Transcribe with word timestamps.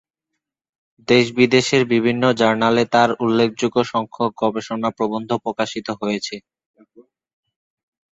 দেশ-বিদেশের 1.07 1.83
বিভিন্ন 1.93 2.23
জার্নালে 2.39 2.83
তার 2.93 3.09
উল্লেখযোগ্য 3.23 3.77
সংখ্যক 3.91 4.31
গবেষণা 4.41 4.89
প্রবন্ধ 4.97 5.29
প্রকাশিত 5.43 5.87
হয়েছে। 6.01 6.35